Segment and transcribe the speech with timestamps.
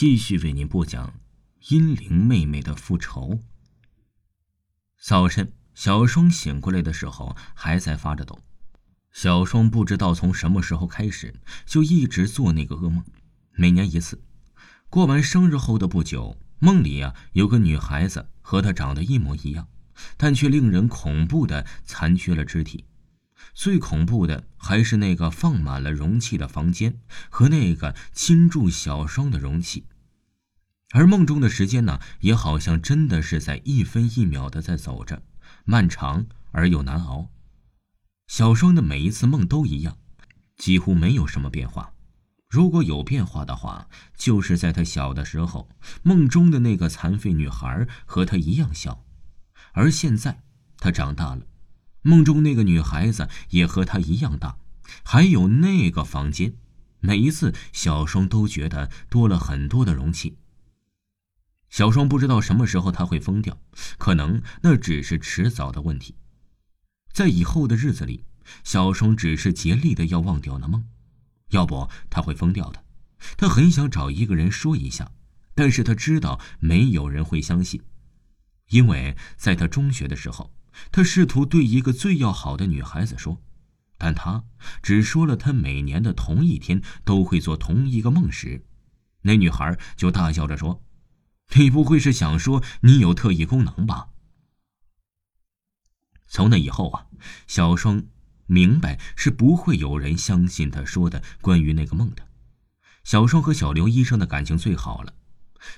[0.00, 1.12] 继续为您播讲
[1.68, 3.38] 阴灵妹妹的复仇。
[4.98, 8.38] 早晨，小双醒过来的时候还在发着抖。
[9.12, 11.34] 小双不知道从什么时候开始，
[11.66, 13.04] 就一直做那个噩梦，
[13.52, 14.22] 每年一次。
[14.88, 19.68] 过完生日后的不久，梦里啊有个女孩子和她长得一模一样，
[20.16, 22.86] 但却令人恐怖的残缺了肢体。
[23.52, 26.98] 最恐怖的还是那个放满了容器的房间
[27.28, 29.84] 和那个倾注小双的容器，
[30.92, 35.22] 而梦中的时间呢，也好像真的是在一分一秒的在走着，
[35.64, 37.30] 漫长而又难熬。
[38.26, 39.96] 小双的每一次梦都一样，
[40.56, 41.92] 几乎没有什么变化。
[42.48, 45.68] 如果有变化的话，就是在他小的时候，
[46.02, 49.04] 梦中的那个残废女孩和他一样小，
[49.72, 50.42] 而现在
[50.78, 51.42] 他长大了。
[52.02, 54.56] 梦中那个女孩子也和他一样大，
[55.04, 56.54] 还有那个房间，
[56.98, 60.38] 每一次小双都觉得多了很多的容器。
[61.70, 63.58] 小双不知道什么时候他会疯掉，
[63.96, 66.16] 可能那只是迟早的问题。
[67.12, 68.24] 在以后的日子里，
[68.62, 70.84] 小双只是竭力的要忘掉那梦，
[71.50, 72.84] 要不他会疯掉的。
[73.36, 75.10] 他很想找一个人说一下，
[75.54, 77.82] 但是他知道没有人会相信，
[78.68, 80.52] 因为在他中学的时候。
[80.92, 83.42] 他试图对一个最要好的女孩子说，
[83.98, 84.44] 但他
[84.82, 88.64] 只说了他每年的同一天都会做同一个梦时，
[89.22, 90.82] 那女孩就大笑着说
[91.54, 94.08] ：“你不会是想说你有特异功能吧？”
[96.26, 97.06] 从那以后啊，
[97.46, 98.04] 小双
[98.46, 102.26] 明白是不会有人相信他说的关于那个梦的。
[103.02, 105.14] 小双和小刘医生的感情最好了，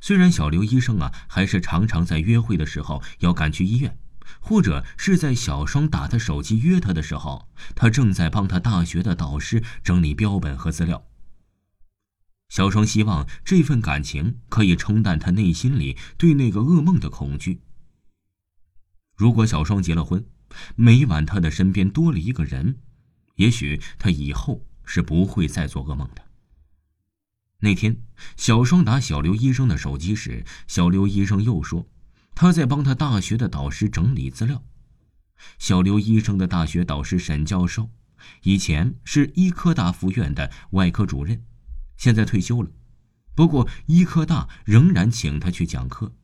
[0.00, 3.98] 虽然小刘医生啊还是常常在约会的时候要赶去医院。
[4.38, 11.04] 或者是在小双打他手机约他的时候，他正在帮他大学的导师整理标本和资料。
[12.50, 17.62] 小双希望这份感情可以冲淡他内心里对那个噩梦的恐惧。
[19.16, 20.26] 如果小双结了婚，
[20.74, 22.76] 每晚他的身边多了一个人，
[23.36, 26.22] 也许他以后是不会再做噩梦的。
[27.60, 28.02] 那天，
[28.36, 31.88] 小双打小刘医生的手机时，小刘医生又说。
[32.34, 34.64] 他在帮他大学的导师整理资料。
[35.58, 37.90] 小刘医生的大学导师沈教授，
[38.44, 41.44] 以前是医科大附院的外科主任，
[42.00, 42.70] 现在退休了。
[43.34, 46.14] 不过医科大仍然请他去讲课，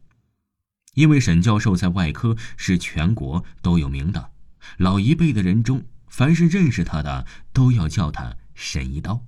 [0.94, 4.32] 因为沈教授在外科是全国都有名的。
[4.78, 9.22] 老一辈的人中，凡是认识他的，都要叫他沈一刀。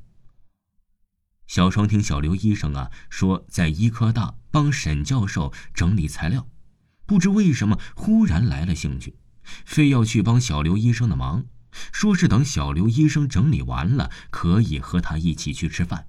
[1.47, 6.49] 小双听小刘医生啊说，在医科大帮沈教授整理材料。
[7.05, 9.17] 不知为什么忽然来了兴趣，
[9.67, 11.45] 非要去帮小刘医生的忙，
[11.93, 16.07] 说是等小刘医生整理完了，可以和他一起去吃饭。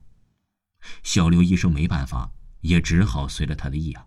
[1.04, 4.06] 小刘医生没办法，也只好随了他的意啊。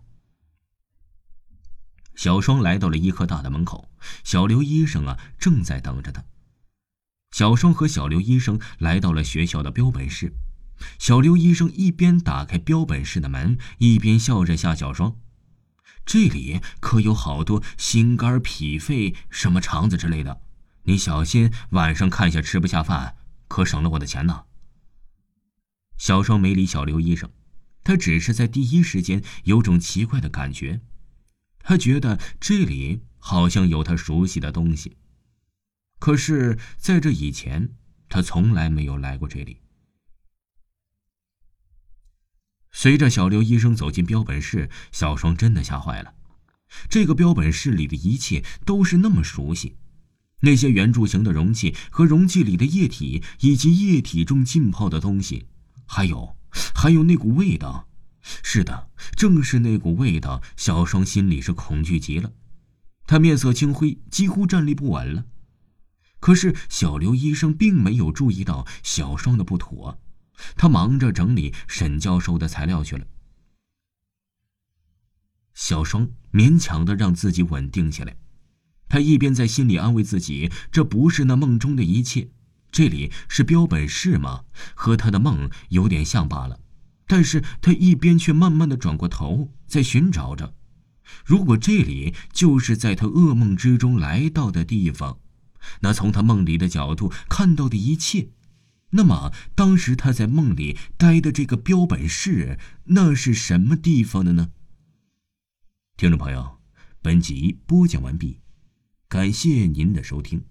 [2.15, 3.89] 小双来到了医科大的门口，
[4.23, 6.23] 小刘医生啊正在等着他。
[7.31, 10.33] 小双和小刘医生来到了学校的标本室，
[10.99, 15.17] 小刘医生一边打开标本室的门，一边笑着吓小双。
[16.05, 20.41] 这里可有好多心肝脾肺什么肠子之类的，
[20.83, 23.15] 你小心晚上看下吃不下饭，
[23.47, 24.43] 可省了我的钱呢。
[25.97, 27.29] 小双没理小刘医生，
[27.83, 30.81] 他只是在第一时间有种奇怪的感觉，
[31.59, 34.97] 他觉得这里好像有他熟悉的东西，
[35.99, 37.69] 可是在这以前，
[38.09, 39.59] 他从来没有来过这里。
[42.71, 46.15] 随着小刘医生走进标本室，小双真的吓坏了。
[46.89, 49.77] 这个标本室里的一切都是那么熟悉，
[50.39, 55.45] 那些圆柱形的容器和容器里的液体，以及液体中浸泡的东西，
[55.85, 56.35] 还有，
[56.73, 57.87] 还有那股味道。
[58.21, 60.41] 是的，正是那股味道。
[60.55, 62.31] 小双心里是恐惧极了，
[63.05, 65.25] 他面色青灰，几乎站立不稳了。
[66.19, 69.99] 可是小刘医生并没有注意到小双的不妥。
[70.55, 73.05] 他忙着整理沈教授的材料去了。
[75.53, 78.15] 小双勉强的让自己稳定下来，
[78.89, 82.29] 他一边在心里安慰自己，这不是那梦中的一切，
[82.73, 84.45] 这里是标本室吗？
[84.73, 86.59] 和他的梦有点像罢了。
[87.05, 90.55] 但是他一边却慢慢的转过头，在寻找着，
[91.23, 95.19] 如果这里就是在他噩梦之中来到的地方，
[95.81, 98.29] 那从他梦里的角度看到的一切。
[98.89, 104.49] 那么，当时他在梦里待的这个标本室，那是什么地方的呢？
[105.95, 106.57] 听众朋友，
[107.03, 108.39] 本集播讲完毕，
[109.07, 110.43] 感谢您的收听。